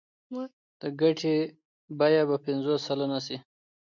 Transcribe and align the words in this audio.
د 0.81 0.83
ګټې 1.01 1.35
بیه 1.99 2.21
به 2.29 2.37
پنځوس 2.45 2.79
سلنه 2.87 3.19
شي 3.25 3.37